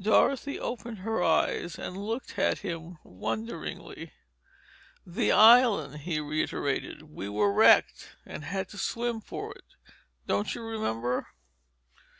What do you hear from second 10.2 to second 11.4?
Don't you remember?"